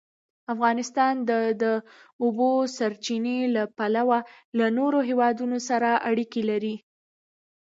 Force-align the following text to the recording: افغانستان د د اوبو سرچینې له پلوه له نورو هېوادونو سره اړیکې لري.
افغانستان 0.53 1.13
د 1.29 1.31
د 1.61 1.63
اوبو 2.23 2.51
سرچینې 2.77 3.39
له 3.55 3.63
پلوه 3.77 4.19
له 4.57 4.65
نورو 4.77 4.99
هېوادونو 5.09 5.57
سره 5.69 5.89
اړیکې 6.09 6.41
لري. 6.49 6.75